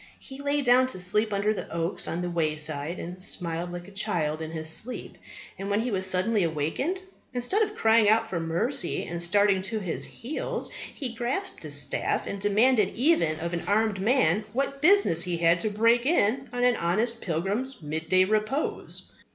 He 0.19 0.39
lay 0.41 0.63
down 0.63 0.87
to 0.87 0.99
sleep 0.99 1.31
under 1.31 1.53
the 1.53 1.71
oaks 1.71 2.07
on 2.07 2.23
the 2.23 2.29
wayside, 2.31 2.97
and 2.97 3.21
smiled 3.21 3.71
like 3.71 3.87
a 3.87 3.91
child 3.91 4.41
in 4.41 4.49
his 4.49 4.67
sleep. 4.67 5.15
And, 5.59 5.69
when 5.69 5.81
he 5.81 5.91
was 5.91 6.07
suddenly 6.09 6.41
awaked, 6.43 7.03
instead 7.35 7.61
of 7.61 7.75
crying 7.75 8.09
out 8.09 8.27
for 8.27 8.39
mercy 8.39 9.05
and 9.05 9.21
starting 9.21 9.61
to 9.61 9.77
his 9.79 10.03
heels, 10.05 10.71
he 10.91 11.13
grasped 11.13 11.61
his 11.61 11.79
staff 11.79 12.25
and 12.25 12.41
demanded 12.41 12.95
even 12.95 13.39
of 13.41 13.53
an 13.53 13.61
armed 13.67 14.01
man 14.01 14.43
what 14.53 14.81
business 14.81 15.21
he 15.21 15.37
had 15.37 15.59
to 15.59 15.69
break 15.69 16.07
in 16.07 16.49
on 16.51 16.63
an 16.63 16.77
honest 16.77 17.21
pilgrim's 17.21 17.83
midday 17.83 18.25
repose! 18.25 19.11